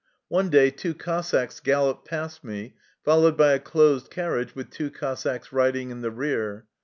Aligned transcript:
One 0.29 0.49
day 0.49 0.71
two 0.71 0.95
Cossacks 0.95 1.59
galloped 1.59 2.07
past 2.07 2.41
ше, 2.43 2.73
followed 3.05 3.37
by 3.37 3.51
a 3.51 3.59
closed 3.59 4.09
carriage 4.09 4.55
with 4.55 4.71
two 4.71 4.89
Cossacks 4.89 5.53
riding 5.53 5.91
in 5.91 6.01
the 6.01 6.09
rear. 6.09 6.65